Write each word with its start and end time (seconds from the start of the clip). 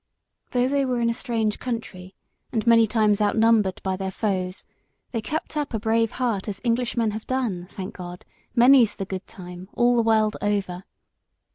Though 0.49 0.67
they 0.67 0.83
were 0.83 0.99
in 0.99 1.11
a 1.11 1.13
strange 1.13 1.59
country 1.59 2.15
and 2.51 2.65
many 2.65 2.87
times 2.87 3.21
outnumbered 3.21 3.79
by 3.83 3.97
their 3.97 4.09
foes, 4.09 4.65
they 5.11 5.21
kept 5.21 5.55
up 5.55 5.75
a 5.75 5.79
brave 5.79 6.13
heart 6.13 6.47
as 6.47 6.59
Englishmen 6.65 7.11
have 7.11 7.27
done, 7.27 7.67
thank 7.69 7.97
God, 7.97 8.25
many's 8.55 8.95
the 8.95 9.05
good 9.05 9.27
time, 9.27 9.69
all 9.75 9.95
the 9.95 10.01
world 10.01 10.37
over. 10.41 10.85